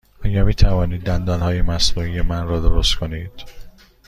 آیا 0.25 0.45
می 0.45 0.53
توانید 0.53 1.03
دندانهای 1.03 1.61
مصنوعی 1.61 2.21
مرا 2.21 2.59
درست 2.59 2.95
کنید؟ 2.95 3.31